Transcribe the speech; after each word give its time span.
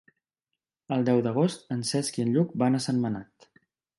El 0.95 1.05
deu 1.09 1.19
d'agost 1.27 1.69
en 1.77 1.85
Cesc 1.91 2.19
i 2.21 2.25
en 2.25 2.33
Lluc 2.37 2.57
van 2.65 2.79
a 2.79 2.83
Sentmenat. 2.89 3.49